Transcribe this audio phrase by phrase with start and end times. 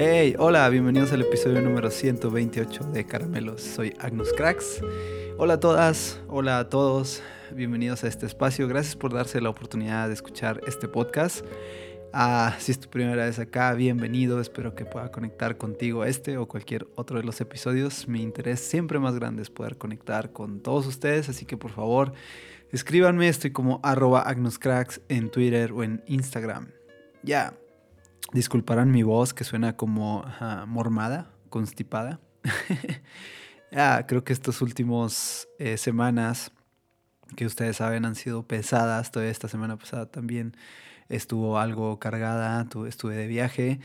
[0.00, 3.60] Hey, hola, bienvenidos al episodio número 128 de Caramelos.
[3.60, 4.80] Soy Agnus Cracks.
[5.38, 7.20] Hola a todas, hola a todos,
[7.50, 8.68] bienvenidos a este espacio.
[8.68, 11.44] Gracias por darse la oportunidad de escuchar este podcast.
[12.12, 14.40] Ah, si es tu primera vez acá, bienvenido.
[14.40, 18.06] Espero que pueda conectar contigo este o cualquier otro de los episodios.
[18.06, 22.12] Mi interés siempre más grande es poder conectar con todos ustedes, así que por favor,
[22.70, 23.26] escríbanme.
[23.26, 24.24] Estoy como arroba
[25.08, 26.68] en Twitter o en Instagram.
[27.24, 27.58] Ya,
[28.32, 30.24] Disculparán mi voz que suena como
[30.66, 32.20] mormada, constipada.
[33.72, 36.52] ya, creo que estas últimas eh, semanas
[37.36, 39.10] que ustedes saben han sido pesadas.
[39.10, 40.56] Todavía esta semana pasada también
[41.08, 42.66] estuvo algo cargada.
[42.86, 43.80] Estuve de viaje.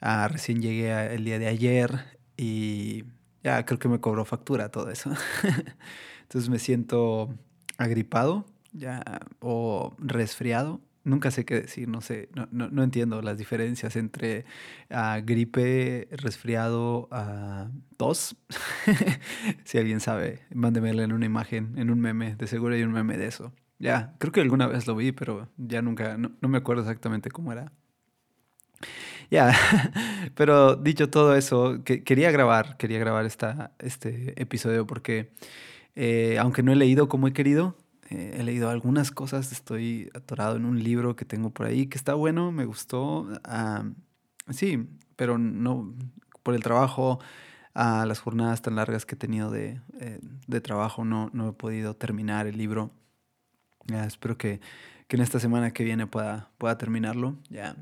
[0.00, 3.04] Ah, recién llegué el día de ayer y
[3.42, 5.10] ya creo que me cobró factura todo eso.
[6.22, 7.34] Entonces me siento
[7.78, 9.02] agripado ya
[9.40, 14.44] o resfriado nunca sé qué decir, no sé, no, no, entiendo las diferencias entre
[14.90, 18.36] uh, gripe, resfriado, uh, tos.
[19.64, 23.16] si alguien sabe, mándemela en una imagen, en un meme, de seguro hay un meme
[23.16, 23.52] de eso.
[23.78, 27.52] Ya, creo que alguna vez lo vi, pero ya nunca, no, me acuerdo exactamente cómo
[27.52, 27.72] era.
[29.30, 29.52] Ya,
[30.34, 35.32] pero dicho todo eso, que, quería grabar, quería grabar esta, este episodio porque
[35.96, 37.76] eh, aunque no he leído como he querido,
[38.10, 41.98] eh, he leído algunas cosas, estoy atorado en un libro que tengo por ahí que
[41.98, 43.28] está bueno, me gustó.
[43.44, 43.84] Ah,
[44.50, 45.94] sí, pero no
[46.42, 47.20] por el trabajo,
[47.74, 51.52] a las jornadas tan largas que he tenido de, eh, de trabajo, no, no, he
[51.52, 52.90] podido terminar el libro.
[53.86, 54.60] Espero que,
[55.06, 57.36] que, en esta semana que viene pueda, pueda terminarlo.
[57.50, 57.76] Ya,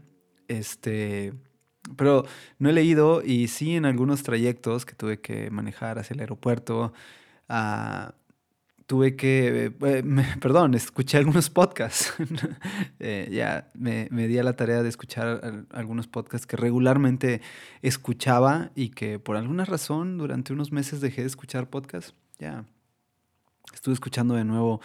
[0.48, 1.32] este,
[1.97, 2.26] pero
[2.58, 6.93] no he leído y sí en algunos trayectos que tuve que manejar hacia el aeropuerto.
[7.48, 8.12] Uh,
[8.86, 9.70] tuve que, eh,
[10.41, 12.14] perdón, escuché algunos podcasts.
[12.98, 17.42] Eh, ya me, me, di a la tarea de escuchar algunos podcasts que regularmente
[17.82, 22.14] escuchaba y que por alguna razón durante unos meses dejé de escuchar podcasts.
[22.38, 22.64] Ya
[23.75, 24.80] estuve escuchando de nuevo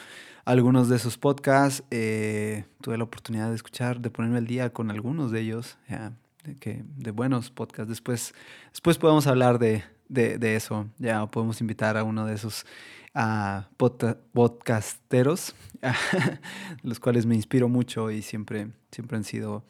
[0.46, 1.84] algunos de esos podcasts.
[1.90, 5.78] Eh, tuve la oportunidad de escuchar, de ponerme al día con algunos de ellos.
[5.90, 6.14] Ya,
[6.44, 7.90] de, que, de buenos podcasts.
[7.90, 8.34] Después,
[8.72, 10.88] después podemos hablar de, de, de eso.
[11.00, 12.66] Ya podemos invitar a uno de esos
[13.14, 15.56] a podcasteros,
[16.84, 19.66] los cuales me inspiro mucho y siempre, siempre han sido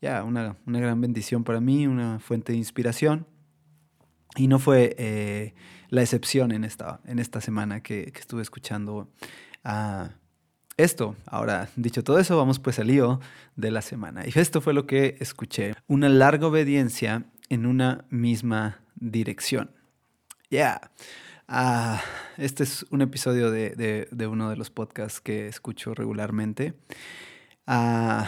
[0.00, 3.26] ya una, una, gran bendición para mí, una fuente de inspiración.
[4.36, 5.54] Y no fue eh,
[5.88, 9.10] la excepción en esta, en esta semana que, que estuve escuchando
[9.62, 10.10] a
[10.76, 11.16] esto.
[11.26, 13.20] Ahora, dicho todo eso, vamos pues al lío
[13.56, 14.24] de la semana.
[14.26, 15.74] Y esto fue lo que escuché.
[15.86, 19.70] Una larga obediencia en una misma dirección.
[20.50, 20.90] Ya.
[21.54, 22.00] Ah,
[22.38, 26.72] este es un episodio de, uno de los podcasts que escucho regularmente.
[27.66, 28.26] Ah,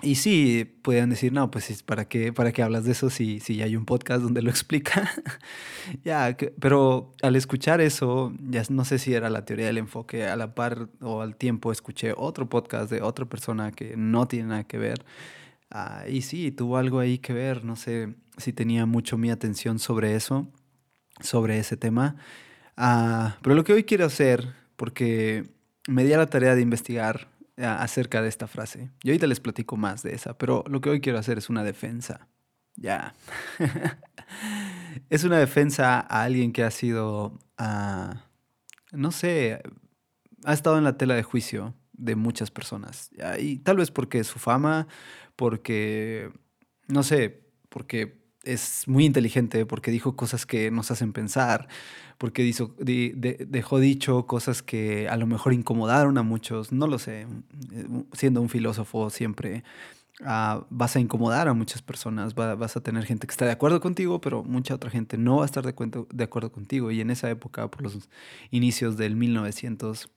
[0.00, 3.56] y sí, pueden decir, no, pues ¿para qué, para qué hablas de eso si, si
[3.56, 5.10] ya hay un podcast donde lo explica?
[6.02, 10.34] ya, pero al escuchar eso, ya no sé si era la teoría del enfoque, a
[10.36, 14.64] la par o al tiempo escuché otro podcast de otra persona que no tiene nada
[14.64, 15.04] que ver.
[15.70, 19.78] Ah, y sí, tuvo algo ahí que ver, no sé si tenía mucho mi atención
[19.78, 20.50] sobre eso
[21.22, 22.16] sobre ese tema.
[22.76, 25.48] Ah, pero lo que hoy quiero hacer, porque
[25.88, 27.28] me di a la tarea de investigar
[27.58, 30.90] ah, acerca de esta frase, y ahorita les platico más de esa, pero lo que
[30.90, 32.28] hoy quiero hacer es una defensa.
[32.76, 33.14] Ya.
[35.10, 38.24] es una defensa a alguien que ha sido, ah,
[38.92, 39.62] no sé,
[40.44, 43.10] ha estado en la tela de juicio de muchas personas.
[43.38, 44.88] Y tal vez porque su fama,
[45.36, 46.32] porque,
[46.88, 51.68] no sé, porque es muy inteligente porque dijo cosas que nos hacen pensar,
[52.18, 52.44] porque
[53.48, 57.26] dejó dicho cosas que a lo mejor incomodaron a muchos, no lo sé,
[58.12, 59.64] siendo un filósofo siempre
[60.24, 63.80] ah, vas a incomodar a muchas personas, vas a tener gente que está de acuerdo
[63.80, 66.90] contigo, pero mucha otra gente no va a estar de, de acuerdo contigo.
[66.90, 68.08] Y en esa época, por los
[68.50, 70.10] inicios del 1900,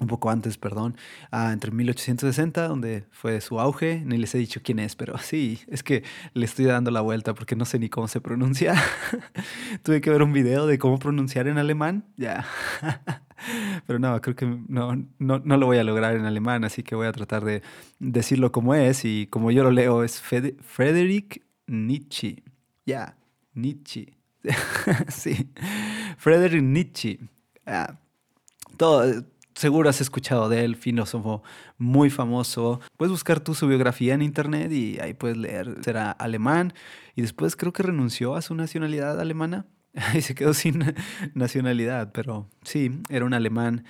[0.00, 0.96] un poco antes, perdón,
[1.30, 4.02] entre 1860, donde fue su auge.
[4.04, 6.02] Ni les he dicho quién es, pero sí, es que
[6.32, 8.74] le estoy dando la vuelta porque no sé ni cómo se pronuncia.
[9.84, 12.44] Tuve que ver un video de cómo pronunciar en alemán, ya.
[13.86, 16.96] pero no, creo que no, no, no, lo voy a lograr en alemán, así que
[16.96, 17.62] voy a tratar de
[18.00, 22.42] decirlo como es y como yo lo leo es Friedrich Nietzsche.
[22.84, 23.16] Ya,
[23.54, 24.12] Nietzsche.
[25.08, 25.50] sí,
[26.18, 27.20] Friedrich Nietzsche.
[28.76, 29.24] todo
[29.54, 31.42] seguro has escuchado de él, filósofo
[31.78, 32.80] muy famoso.
[32.96, 35.76] Puedes buscar tú su biografía en internet y ahí puedes leer.
[35.82, 36.74] Será alemán
[37.14, 39.66] y después creo que renunció a su nacionalidad alemana
[40.14, 40.94] y se quedó sin
[41.34, 43.84] nacionalidad, pero sí, era un alemán.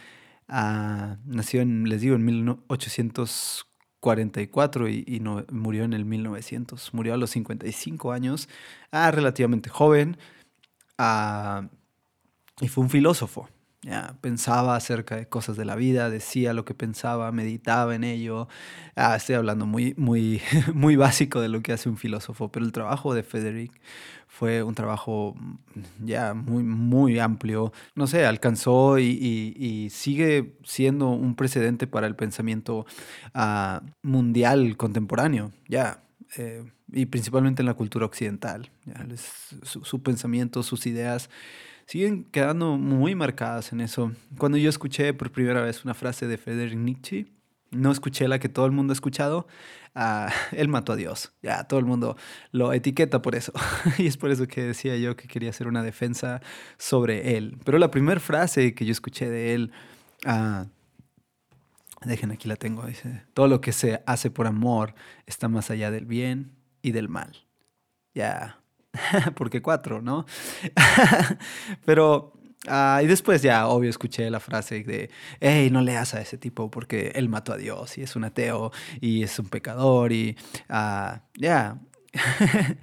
[0.49, 3.75] Ah, nació en, les digo, en 1840
[4.05, 6.93] 44 y, no, murió en el 1900.
[6.93, 8.51] Murió a los 55 años,
[8.93, 10.19] ah, relativamente joven,
[10.99, 11.69] ah,
[12.61, 13.49] y fue un filósofo.
[13.85, 18.49] Ya, pensaba acerca de cosas de la vida, decía lo que pensaba, meditaba en ello.
[18.97, 20.41] Ah, estoy hablando muy, muy,
[20.75, 23.79] muy básico de lo que hace un filósofo, pero el trabajo de Frederick
[24.27, 27.75] fue un trabajo mm, ya muy, muy amplio.
[27.95, 32.87] No sé, alcanzó y, sigue siendo un precedente para el pensamiento
[33.35, 36.03] ah, mundial contemporáneo, ya.
[36.39, 38.71] Eh, y principalmente en la cultura occidental.
[39.63, 41.29] su pensamiento, sus ideas
[41.87, 44.13] siguen quedando muy marcadas en eso.
[44.39, 47.27] Cuando yo escuché por primera vez una frase de Friedrich Nietzsche,
[47.71, 49.47] no escuché la que todo el mundo ha escuchado,
[49.95, 51.33] uh, él mató a Dios.
[51.43, 52.17] Ya, todo el mundo
[52.53, 53.53] lo etiqueta por eso.
[53.99, 56.41] y es por eso que decía yo que quería hacer una defensa
[56.79, 57.59] sobre él.
[57.65, 59.73] Pero la primera frase que yo escuché de él,
[60.27, 60.67] uh,
[62.05, 64.95] dejen aquí la tengo, dice, todo lo que se hace por amor
[65.27, 66.53] está más allá del bien
[66.83, 67.47] y del mal.
[68.15, 68.61] Ya,
[69.35, 70.27] porque cuatro, ¿no?
[71.85, 72.33] Pero,
[72.67, 75.11] ah, y después ya, obvio, escuché la frase de,
[75.41, 78.73] hey, no leas a ese tipo porque él mató a Dios y es un ateo
[79.01, 80.37] y es un pecador y,
[80.71, 81.79] uh, ya.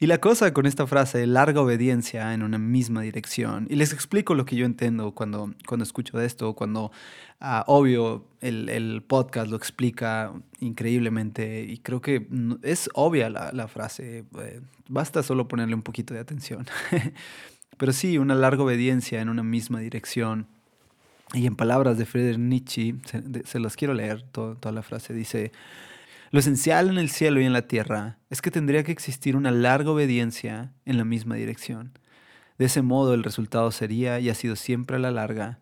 [0.00, 4.34] y la cosa con esta frase, larga obediencia en una misma dirección, y les explico
[4.34, 6.92] lo que yo entiendo cuando, cuando escucho de esto, cuando,
[7.40, 12.26] uh, obvio, el, el, podcast lo explica increíblemente y creo que
[12.62, 16.66] es obvia la, la frase, eh, basta solo ponerle un poquito de atención.
[17.76, 20.46] Pero sí, una larga obediencia en una misma dirección.
[21.32, 22.94] Y en palabras de Friedrich Nietzsche,
[23.44, 25.50] se, las quiero leer, toda la frase, dice,
[26.30, 29.50] lo esencial en el cielo y en la tierra es que tendría que existir una
[29.50, 31.98] larga obediencia en la misma dirección.
[32.58, 35.58] De ese modo el resultado sería, y ha sido siempre a la larga,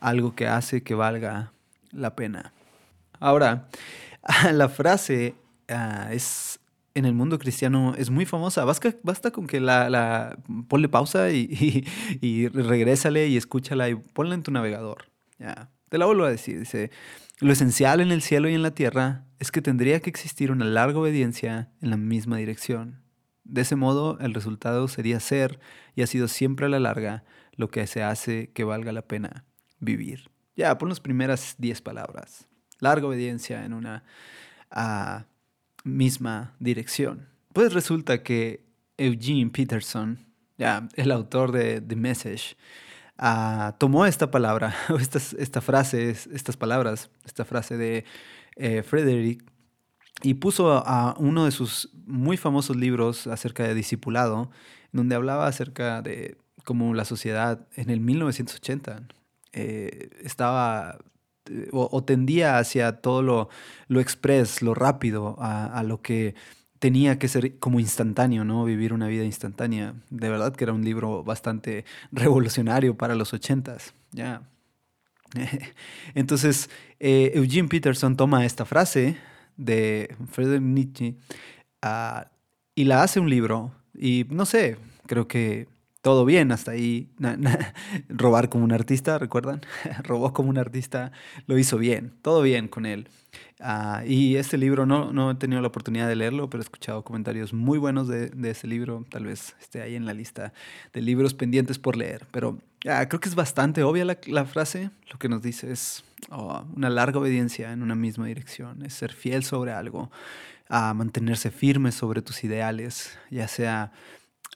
[0.00, 1.52] algo que hace que valga
[1.92, 2.52] la pena.
[3.18, 3.68] Ahora,
[4.52, 5.34] la frase
[5.68, 6.60] ah, es
[6.94, 8.64] en el mundo cristiano es muy famosa.
[8.64, 11.84] Basta, con que la, la ponle pausa y, y,
[12.20, 15.06] y, regrésale y escúchala y ponla en tu navegador.
[15.38, 15.70] Ya.
[15.88, 16.58] Te la vuelvo a decir.
[16.58, 16.90] Dice,
[17.40, 20.66] lo esencial en el cielo y en la tierra es que tendría que existir una
[20.66, 23.02] larga obediencia en la misma dirección.
[23.42, 25.58] De ese modo, el resultado sería ser,
[25.96, 27.24] y ha sido siempre a la larga,
[27.56, 29.46] lo que se hace que valga la pena
[29.80, 30.30] vivir.
[30.56, 32.46] Ya, pon las primeras diez palabras.
[32.80, 34.04] Larga obediencia en una
[34.70, 35.24] ah,
[35.84, 37.28] misma dirección.
[37.54, 38.62] Pues resulta que
[38.98, 40.18] Eugene Peterson,
[40.58, 42.56] ya, el autor de The Message,
[43.22, 48.06] Ah, tomó esta palabra, esta, esta frase, estas palabras, esta frase de
[48.56, 49.44] eh, Frederick,
[50.22, 54.50] y puso a uno de sus muy famosos libros acerca de discipulado,
[54.92, 59.02] donde hablaba acerca de cómo la sociedad en el 1980
[59.52, 60.96] eh, estaba
[61.50, 63.50] eh, o, tendía hacia todo lo,
[63.88, 66.34] lo express, lo rápido, a lo que
[66.80, 68.64] tenía que ser como instantáneo, ¿no?
[68.64, 69.94] Vivir una vida instantánea.
[70.08, 74.42] De verdad que era un libro bastante revolucionario para los ochentas, ya.
[76.14, 79.16] Entonces, eh, Eugene Peterson toma esta frase
[79.56, 81.14] de Friedrich Nietzsche
[81.82, 82.30] ah,
[82.74, 83.72] y la hace un libro.
[83.94, 85.68] Y no sé, creo que
[86.02, 87.08] todo bien hasta ahí.
[88.08, 89.60] robar como un artista, ¿recuerdan?
[90.02, 91.12] Robó como un artista,
[91.46, 93.08] lo hizo bien, todo bien con él.
[93.60, 97.04] Ah, y este libro no, no he tenido la oportunidad de leerlo, pero he escuchado
[97.04, 99.04] comentarios muy buenos de, de ese libro.
[99.10, 100.52] Tal vez esté ahí en la lista
[100.92, 102.26] de libros pendientes por leer.
[102.30, 104.90] Pero ah, creo que es bastante obvia la, la, frase.
[105.12, 109.12] Lo que nos dice es oh, una larga obediencia en una misma dirección, es ser
[109.12, 110.10] fiel sobre algo,
[110.68, 113.92] a mantenerse firme sobre tus ideales, ya sea,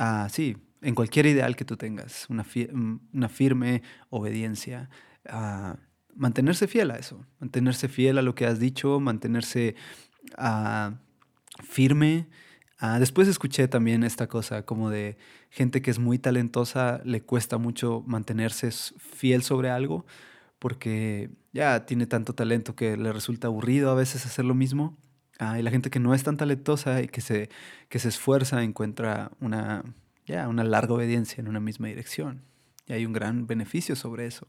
[0.01, 2.47] uh, sí, en cualquier ideal que tú tengas, una,
[3.13, 4.91] una firme obediencia.
[5.29, 5.77] a
[6.17, 9.75] mantenerse fiel a eso, mantenerse fiel a lo que has dicho, mantenerse
[10.39, 10.95] uh,
[11.63, 12.29] firme.
[12.81, 15.17] Uh, después escuché también esta cosa como de
[15.51, 20.07] gente que es muy talentosa, le cuesta mucho mantenerse fiel sobre algo
[20.59, 24.97] porque ya tiene tanto talento que le resulta aburrido a veces hacer lo mismo.
[25.41, 27.51] Uh, y la gente que no es tan talentosa y que se,
[27.89, 29.85] que se esfuerza encuentra una,
[30.27, 32.43] ya, una larga obediencia en una misma dirección.
[32.87, 34.47] Y hay un gran beneficio sobre eso.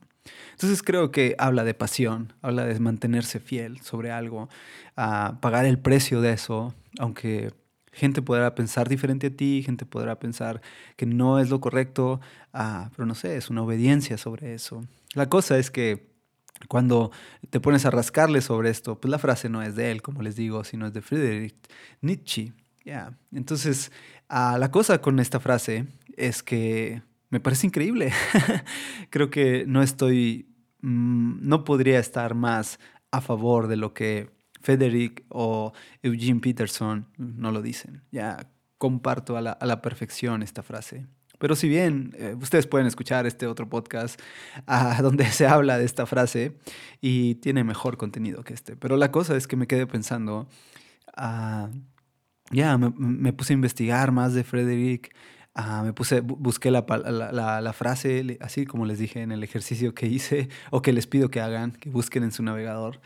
[0.51, 4.49] Entonces creo que habla de pasión, habla de mantenerse fiel sobre algo,
[4.95, 7.53] a pagar el precio de eso, aunque
[7.93, 10.61] gente podrá pensar diferente a ti, gente podrá pensar
[10.97, 12.19] que no es lo correcto,
[12.51, 14.81] ah, pero no sé, es una obediencia sobre eso.
[15.13, 16.13] La cosa es que
[16.67, 17.11] cuando
[17.49, 20.35] te pones a rascarle sobre esto, pues la frase no es de él, como les
[20.35, 21.55] digo, sino es de Friedrich
[22.01, 22.53] Nietzsche.
[22.85, 23.91] Ya Entonces,
[24.27, 25.85] Ah, la cosa con esta frase
[26.17, 28.11] es que me parece increíble.
[29.09, 30.47] Creo que no estoy,
[30.81, 32.79] mm, no podría estar más
[33.11, 38.03] a favor de lo que Frederick o Eugene Peterson no lo dicen.
[38.11, 41.05] Ya comparto a la, perfección esta frase.
[41.37, 44.19] Pero si bien eh, ustedes pueden escuchar este otro podcast
[44.65, 46.57] ah, donde se habla de esta frase
[46.99, 50.47] y tiene mejor contenido que este, pero la cosa es que me quedé pensando,
[51.15, 51.69] ah,
[52.51, 55.15] ya me, puse a investigar más de Frederick,
[55.53, 60.07] ah, me puse, busqué la, la, frase, así como les dije en el ejercicio que
[60.07, 63.01] hice o que les pido que hagan, que busquen en su navegador.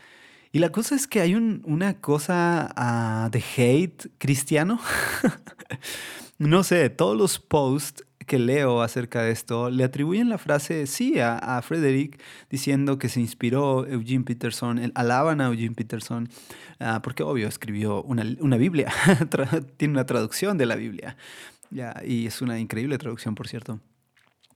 [0.52, 4.80] Y la cosa es que hay una cosa ah, de hate cristiano.
[6.38, 11.18] no sé, todos los posts que leo acerca de esto le atribuyen la frase sí
[11.18, 16.28] a, Frederick diciendo que se inspiró Eugene Peterson, alaban a Eugene Peterson,
[16.78, 18.92] ah, porque obvio escribió una, una Biblia,
[19.78, 21.16] tiene una traducción de la Biblia,
[21.70, 23.80] ya, y es una increíble traducción, por cierto.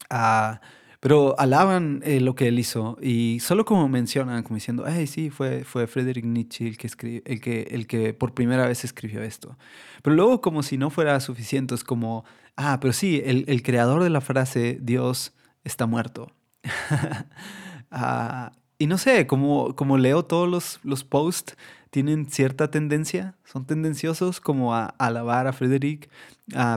[0.09, 0.61] Ah,
[1.05, 5.29] pero alaban eh, lo que él hizo y solo como mencionan, como diciendo, ay, sí,
[5.29, 9.59] fue, fue Friedrich Nietzsche el que, el, que, el que por primera vez escribió esto.
[10.03, 12.25] Pero luego como si no fuera suficiente, es como,
[12.57, 16.33] ah, pero sí, el, el creador de la frase Dios está muerto.
[17.91, 21.55] ah, y no sé, como, como leo todos los, los posts,
[21.91, 26.09] tienen cierta tendencia, son tendenciosos como a, alabar a Frederick,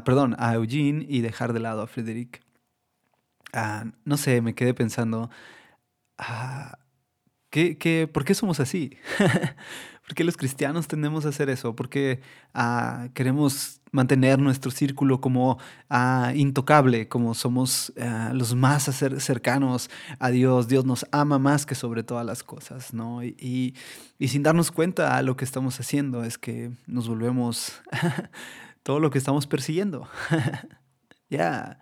[0.03, 2.45] perdón, a Eugene y dejar de lado a Frederick.
[3.53, 5.29] Ah, no sé, me quedé pensando,
[6.17, 6.79] ah,
[7.49, 8.97] ¿qué, por qué somos así?
[10.05, 11.75] ¿Por qué los cristianos tendemos a hacer eso?
[11.75, 12.21] ¿Por qué
[12.53, 15.59] ah, queremos mantener nuestro círculo como
[16.35, 17.93] intocable, como somos
[18.33, 19.89] los más cercanos
[20.19, 20.67] a Dios?
[20.67, 23.23] Dios nos ama más que sobre todas las cosas, ¿no?
[23.23, 23.75] Y,
[24.19, 27.81] sin darnos cuenta lo que estamos haciendo es que nos volvemos
[28.83, 30.07] todo lo que estamos persiguiendo.
[31.29, 31.79] ya,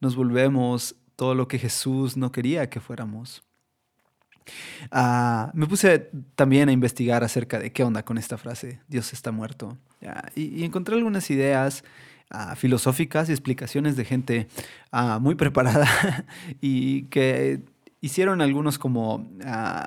[0.00, 3.42] nos volvemos todo lo que Jesús no quería que fuéramos.
[4.90, 9.30] Ah, me puse también a investigar acerca de qué onda con esta frase, Dios está
[9.30, 9.76] muerto.
[10.34, 11.84] y, encontré algunas ideas
[12.30, 14.48] ah, filosóficas y explicaciones de gente
[14.92, 16.24] ah, muy preparada
[16.62, 17.64] y que
[18.00, 19.30] hicieron algunos como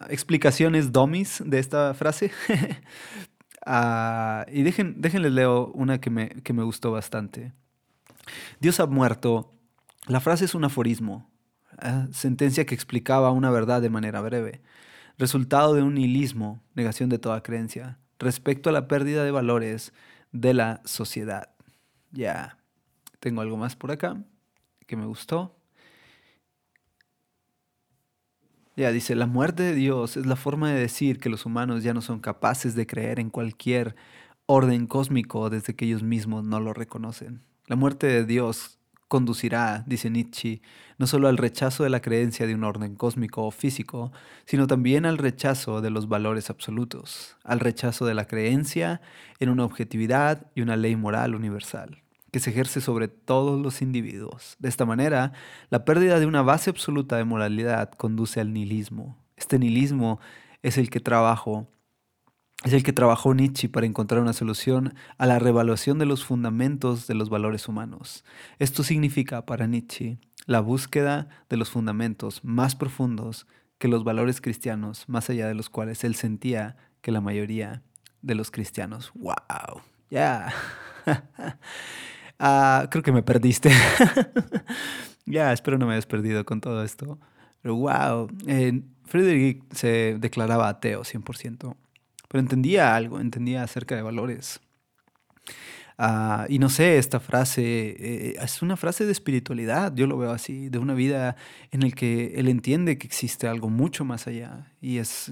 [0.10, 2.30] explicaciones dummies de esta frase.
[4.54, 7.54] y déjenles leo una que me, que me gustó bastante.
[8.60, 9.50] Dios ha muerto
[10.08, 11.30] la frase es un aforismo,
[11.82, 12.08] ¿eh?
[12.12, 14.62] sentencia que explicaba una verdad de manera breve,
[15.18, 19.94] resultado de un nihilismo, negación de toda creencia, respecto a la pérdida de valores
[20.32, 21.50] de la sociedad.
[22.12, 22.58] Ya,
[23.20, 24.22] tengo algo más por acá
[24.86, 25.56] que me gustó.
[28.76, 31.94] Ya dice, la muerte de Dios es la forma de decir que los humanos ya
[31.94, 33.96] no son capaces de creer en cualquier
[34.48, 37.44] orden cósmico desde que ellos mismos no lo reconocen.
[37.68, 38.80] La muerte de Dios
[39.14, 40.64] conducirá, dice Nietzsche,
[40.98, 44.12] no solo al rechazo de la creencia de un orden cósmico o físico,
[44.46, 49.02] sino también al rechazo de los valores absolutos, al rechazo de la creencia
[49.40, 52.02] en una objetividad y una ley moral universal,
[52.32, 54.56] que se ejerce sobre todos los individuos.
[54.58, 55.34] De esta manera,
[55.70, 59.16] la pérdida de una base absoluta de moralidad conduce al nihilismo.
[59.38, 60.20] Este nihilismo
[60.64, 61.68] es el que trabajo
[62.64, 67.08] es el que trabajó Nietzsche para encontrar una solución a la revaluación de los fundamentos
[67.08, 68.24] de los valores humanos.
[68.58, 75.04] Esto significa para Nietzsche la búsqueda de los fundamentos más profundos que los valores cristianos,
[75.08, 77.84] más allá de los cuales él sentía que la mayoría
[78.22, 79.12] de los cristianos.
[79.16, 79.82] ¡Wow!
[80.10, 80.54] Ya.
[82.46, 83.72] Ah, creo que me perdiste.
[85.26, 87.18] ya, espero no me hayas perdido con todo esto.
[87.62, 88.28] Pero wow.
[88.48, 91.74] Eh, Friedrich se declaraba ateo 100%
[92.34, 94.60] pero entendía algo, entendía acerca de valores.
[96.00, 100.32] Ah, y no sé, esta frase eh, es una frase de espiritualidad, yo lo veo
[100.32, 101.36] así, de una vida
[101.70, 104.72] en la que él entiende que existe algo mucho más allá.
[104.82, 105.32] Y es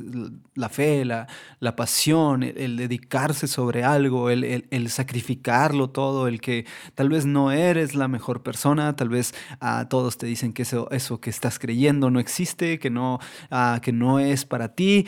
[0.53, 1.27] la fe, la,
[1.59, 7.51] la pasión, el, dedicarse sobre algo, el, el, sacrificarlo todo, el que tal vez no
[7.51, 11.57] eres la mejor persona, tal vez a todos te dicen que eso, eso que estás
[11.57, 13.17] creyendo no existe, que no,
[13.49, 15.07] ah, que no es para ti.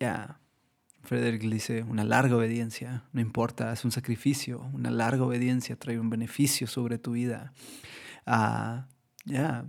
[0.00, 0.39] Ya,
[1.10, 6.08] Frederick dice, una larga obediencia, no importa, es un sacrificio, una larga obediencia trae un
[6.08, 7.52] beneficio sobre tu vida.
[8.26, 8.86] Ah,
[9.24, 9.64] ya.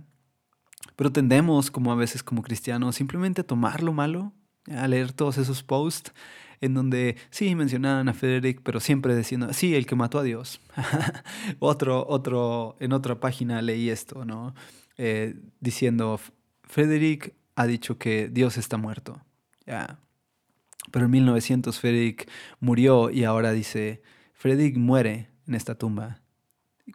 [0.94, 4.32] Pero tendemos, como a veces como cristianos, simplemente a tomar lo malo,
[4.70, 6.12] a leer todos esos posts
[6.60, 10.60] en donde sí mencionaban a Frederick, pero siempre diciendo, sí, el que mató a Dios.
[11.58, 14.54] otro, otro, en otra página leí esto, ¿no?
[14.96, 16.20] Eh, diciendo,
[16.62, 19.20] Frederick ha dicho que Dios está muerto.
[19.66, 19.98] Ya,
[20.90, 22.28] pero en 1900 Frederick
[22.60, 24.02] murió y ahora dice,
[24.34, 26.20] Frederick muere en esta tumba,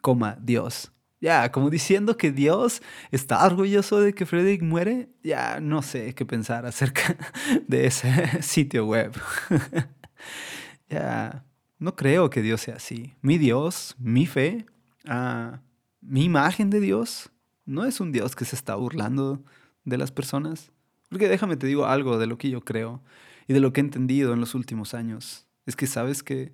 [0.02, 0.92] coma, Dios.
[1.20, 6.26] Ya, como diciendo que Dios está orgulloso de que Frederick muere, ya no sé qué
[6.26, 7.18] pensar acerca
[7.68, 9.14] de ese sitio web.
[10.90, 11.44] ya,
[11.80, 13.16] no creo que Dios sea así.
[13.22, 14.68] Mi Dios, mi fe,
[15.08, 15.62] ah,
[16.02, 17.32] mi imagen de Dios,
[17.66, 19.44] no es un Dios que se está burlando
[19.86, 20.72] de las personas.
[21.10, 23.02] Porque déjame te digo algo de lo que yo creo
[23.48, 25.48] y de lo que he entendido en los últimos años.
[25.66, 26.54] Es que sabes que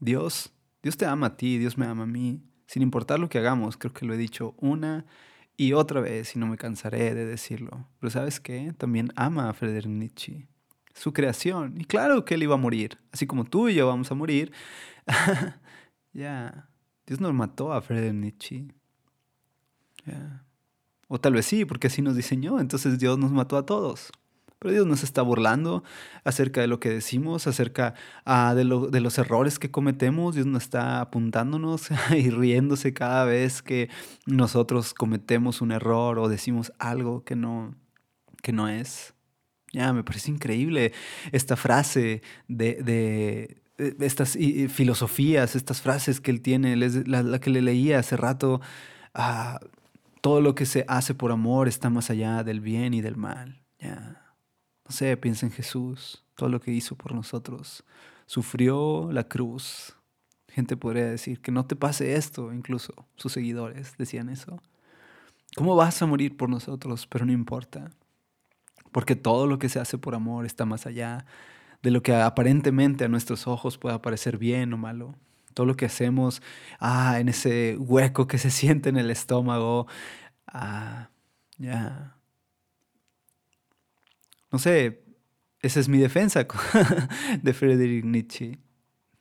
[0.00, 0.52] Dios,
[0.82, 3.76] Dios te ama a ti, Dios me ama a mí, sin importar lo que hagamos.
[3.76, 5.06] Creo que lo he dicho una
[5.56, 7.86] y otra vez y no me cansaré de decirlo.
[7.98, 8.72] Pero sabes qué?
[8.76, 10.48] También ama a Friedrich Nietzsche,
[10.94, 11.80] su creación.
[11.80, 14.52] Y claro que él iba a morir, así como tú y yo vamos a morir.
[16.12, 16.68] ya,
[17.06, 18.68] Dios nos mató a Friedrich Nietzsche.
[21.08, 22.58] O tal vez sí, porque así nos diseñó.
[22.58, 24.10] Entonces Dios nos mató a todos.
[24.60, 25.82] Pero Dios nos está burlando
[26.22, 27.94] acerca de lo que decimos, acerca
[28.26, 30.34] ah, de, de, los errores que cometemos.
[30.34, 33.88] Dios nos está apuntándonos y riéndose cada vez que
[34.26, 37.74] nosotros cometemos un error o decimos algo que no,
[38.42, 39.14] que no es.
[39.72, 40.92] Ya, me parece increíble
[41.32, 44.36] esta frase de, estas
[44.68, 48.60] filosofías, estas frases que él tiene, la, que le leía hace rato.
[49.14, 49.58] Ah,
[50.20, 53.62] todo lo que se hace por amor está más allá del bien y del mal.
[53.78, 54.19] Ya.
[54.90, 57.84] No sé, piensa en Jesús, todo lo que hizo por nosotros.
[58.26, 59.96] Sufrió la cruz.
[60.48, 64.60] Gente podría decir que no te pase esto, incluso sus seguidores decían eso.
[65.54, 67.06] ¿Cómo vas a morir por nosotros?
[67.06, 67.92] Pero no importa.
[68.90, 71.24] Porque todo lo que se hace por amor está más allá
[71.84, 75.14] de lo que aparentemente a nuestros ojos pueda parecer bien o malo
[75.54, 76.42] todo lo que hacemos,
[76.80, 79.86] ah, en ese hueco que se siente en el estómago,
[80.48, 81.10] ah,
[81.58, 82.19] ya.
[84.52, 85.04] No sé,
[85.62, 86.46] esa es mi defensa
[87.42, 88.58] de Friedrich Nietzsche.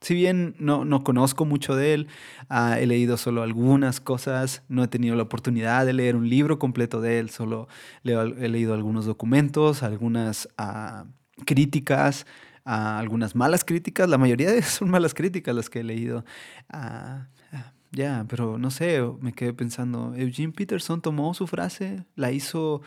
[0.01, 2.08] Si bien no, no conozco mucho de él,
[2.47, 6.58] ah, he leído solo algunas cosas, no he tenido la oportunidad de leer un libro
[6.58, 7.67] completo de él, solo
[8.06, 11.06] he leído algunos documentos, algunas ah,
[11.45, 12.25] críticas,
[12.63, 16.23] algunas malas críticas, la mayoría de son malas críticas las que he leído.
[16.69, 22.32] Ah, ah, ya, pero no sé, me quedé pensando, Eugene Peterson tomó su frase, la
[22.32, 22.82] hizo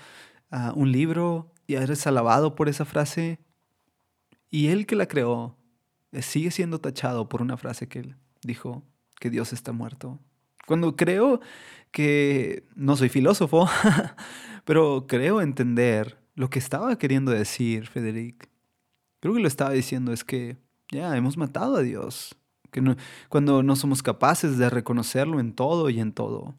[0.74, 3.38] un libro y eres alabado por esa frase.
[4.50, 5.56] Y él que la creó
[6.12, 8.82] eh, sigue siendo tachado por una frase que él dijo,
[9.18, 10.18] que Dios está muerto.
[10.66, 11.40] Cuando creo
[11.90, 13.68] que, no soy filósofo,
[14.64, 18.48] pero creo entender lo que estaba queriendo decir Federic
[19.20, 20.56] Creo que lo estaba diciendo es que
[20.90, 22.36] ya hemos matado a Dios.
[22.72, 22.96] Que
[23.28, 26.56] cuando no somos capaces de reconocerlo en todo y en todo.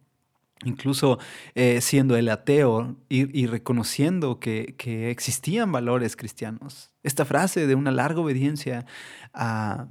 [0.65, 1.19] Incluso
[1.55, 4.75] eh, siendo el ateo y, reconociendo que,
[5.09, 6.91] existían valores cristianos.
[7.03, 8.85] Esta frase de una larga obediencia
[9.33, 9.87] ah,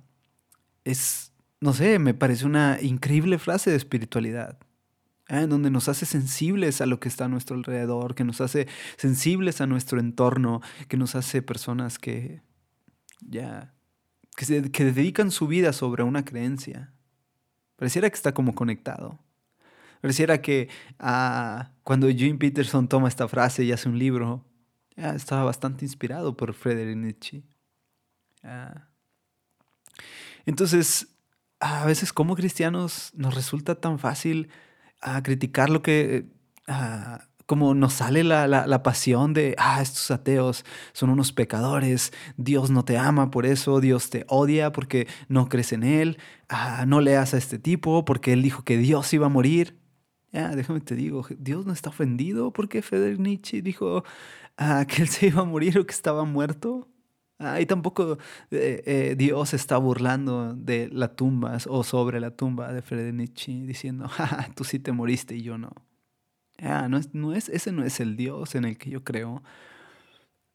[0.84, 4.58] es, no sé, me parece una increíble frase de espiritualidad.
[5.28, 5.42] ¿eh?
[5.42, 8.68] en donde nos hace sensibles a lo que está a nuestro alrededor, que nos hace
[8.96, 12.42] sensibles a nuestro entorno, que nos hace personas que
[13.20, 13.74] ya,
[14.36, 16.92] que, dedican su vida sobre una creencia.
[17.76, 19.18] Pareciera que está como conectado.
[20.02, 24.44] Pareciera que ah, cuando Jim Peterson toma esta frase y hace un libro,
[24.96, 27.44] estaba bastante inspirado por Friedrich Nietzsche.
[30.44, 31.16] Entonces,
[31.60, 34.50] a veces como cristianos nos resulta tan fácil
[35.00, 36.26] ah, criticar lo que
[36.66, 42.84] ah, como nos sale la, pasión de, ah, estos ateos son unos pecadores, Dios no
[42.84, 47.34] te ama por eso, Dios te odia porque no crees en Él, ah, no leas
[47.34, 49.81] a este tipo porque Él dijo que Dios iba a morir.
[50.32, 54.02] Ya, déjame te digo, Dios no está ofendido porque Friedrich Nietzsche dijo
[54.56, 56.88] ah, que Él se iba a morir o que estaba muerto.
[57.38, 58.18] Ah, y tampoco
[58.50, 63.52] eh, eh, Dios está burlando de la tumba o sobre la tumba de Friedrich Nietzsche
[63.66, 65.72] diciendo, ah, tú sí te moriste y yo no.
[66.58, 69.42] Ah, no es, no es, ese no es el Dios en el que yo creo.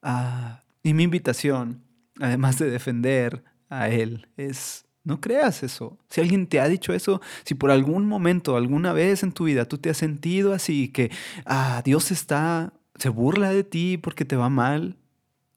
[0.02, 1.84] Ah, y mi invitación,
[2.20, 5.98] además de defender a Él, es no creas eso.
[6.10, 9.66] Si alguien te ha dicho eso, si por algún momento, alguna vez en tu vida
[9.66, 11.12] tú te has sentido así, que
[11.46, 14.98] ah, Dios está, se burla de ti porque te va mal,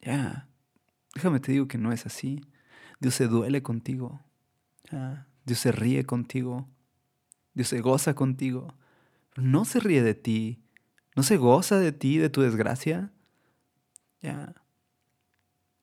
[0.01, 0.49] ya,
[1.15, 2.41] déjame te digo que no es así.
[3.01, 4.21] Dios se duele contigo.
[5.45, 6.69] Dios se ríe contigo.
[7.55, 8.75] Dios se goza contigo
[9.37, 10.63] no se ríe de ti,
[11.17, 13.11] no se goza de ti, de tu desgracia.
[14.23, 14.55] Ya.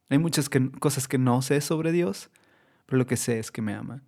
[0.10, 0.50] Hay muchas
[0.80, 2.30] cosas que no sé sobre Dios,
[2.88, 4.02] pero lo que sé es que me ama.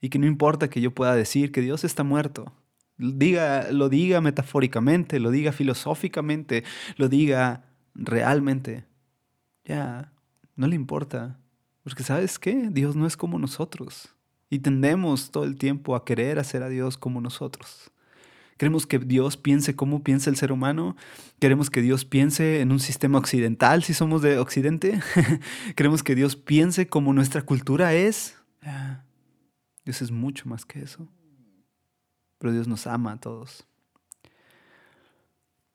[0.00, 2.52] Y que no importa que yo pueda decir que Dios está muerto.
[2.96, 6.62] Diga, lo diga metafóricamente, lo diga filosóficamente,
[6.96, 8.84] lo diga realmente.
[9.64, 10.12] Ya,
[10.54, 11.40] no le importa.
[11.82, 12.68] Porque sabes qué?
[12.70, 14.14] Dios no es como nosotros.
[14.48, 17.90] Y tendemos todo el tiempo a querer hacer a Dios como nosotros
[18.60, 20.94] Queremos que Dios piense como piensa el ser humano.
[21.38, 25.00] Queremos que Dios piense en un sistema occidental si somos de Occidente.
[25.76, 28.36] Queremos que Dios piense como nuestra cultura es.
[29.86, 31.08] Dios es mucho más que eso.
[32.36, 33.66] Pero Dios nos ama a todos.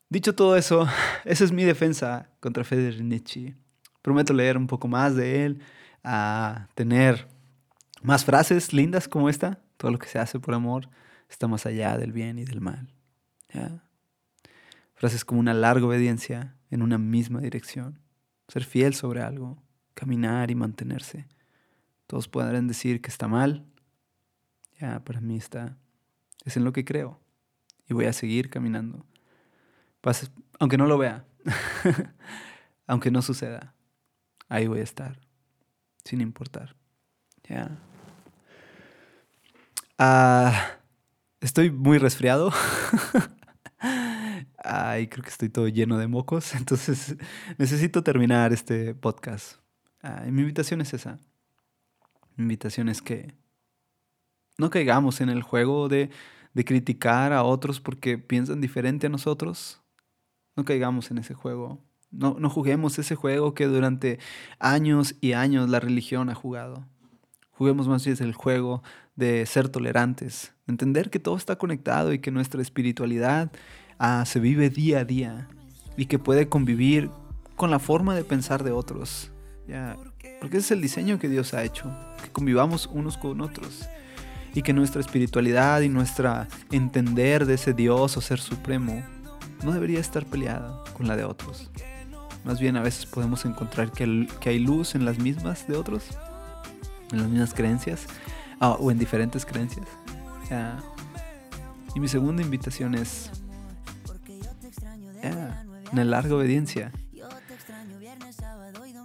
[0.07, 0.87] Dicho todo eso,
[1.25, 3.55] esa es mi defensa contra Friedrich Nietzsche.
[4.03, 5.59] Prometo leer un poco más de él,
[6.03, 7.27] a tener
[8.03, 9.59] más frases lindas como esta.
[9.77, 10.87] Todo lo que se hace por amor
[11.29, 12.93] está más allá del bien y del mal.
[14.95, 17.99] Frases como una larga obediencia en una misma dirección,
[18.47, 19.61] ser fiel sobre algo,
[19.93, 21.27] caminar y mantenerse.
[22.07, 23.65] Todos podrán decir que está mal.
[24.79, 25.77] Ya, para mí está.
[26.43, 27.19] Es en lo que creo.
[27.87, 29.05] Y voy a seguir caminando.
[30.59, 31.25] aunque no lo vea.
[32.87, 33.73] aunque no suceda.
[34.47, 35.19] Ahí voy a estar.
[36.03, 36.75] Sin importar.
[37.49, 37.79] Ya.
[39.97, 40.74] Ah,
[41.45, 42.51] estoy muy resfriado.
[44.57, 46.55] Ay, creo que estoy todo lleno de mocos.
[46.55, 47.15] Entonces
[47.57, 49.59] necesito terminar este podcast.
[50.25, 51.19] mi invitación es esa.
[52.35, 53.33] Mi invitación es que
[54.57, 56.09] no caigamos en el juego de,
[56.53, 59.81] de criticar a otros porque piensan diferente a nosotros.
[60.55, 61.83] No caigamos en ese juego.
[62.09, 64.19] No, no juguemos ese juego que durante
[64.59, 66.87] años y años la religión ha jugado.
[67.57, 68.83] Juguemos más bien el juego
[69.15, 73.49] de ser tolerantes, entender que todo está conectado y que nuestra espiritualidad
[73.97, 75.47] ah, se vive día a día
[75.95, 77.09] y que puede convivir
[77.55, 79.31] con la forma de pensar de otros.
[79.69, 79.95] ¿ya?
[80.41, 81.89] Porque ese es el diseño que Dios ha hecho,
[82.21, 83.87] que convivamos unos con otros
[84.53, 89.01] y que nuestra espiritualidad y nuestra entender de ese Dios o ser supremo
[89.63, 91.71] no debería estar peleada con la de otros.
[92.43, 96.09] Más bien a veces podemos encontrar que, que hay luz en las mismas de otros
[97.11, 98.07] en las mismas creencias
[98.59, 99.87] ah, o en diferentes creencias.
[101.93, 103.31] y mi segunda invitación es
[105.91, 106.91] una larga obediencia.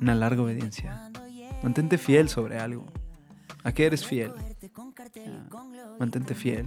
[0.00, 1.10] Una larga obediencia.
[1.62, 2.86] Mantente fiel sobre algo.
[3.62, 4.32] ¿A qué eres fiel?
[5.98, 6.66] mantente fiel.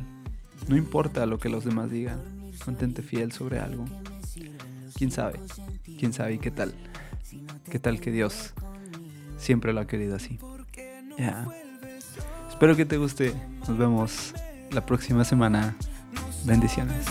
[0.67, 2.22] No importa lo que los demás digan.
[2.65, 3.86] Mantente fiel sobre algo.
[4.96, 5.39] ¿Quién sabe?
[5.98, 6.74] ¿Quién sabe qué tal?
[7.69, 8.54] ¿Qué tal que Dios
[9.38, 10.39] siempre lo ha querido así?
[12.49, 13.34] Espero que te guste.
[13.67, 14.34] Nos vemos
[14.71, 15.76] la próxima semana.
[16.45, 17.06] Bendiciones.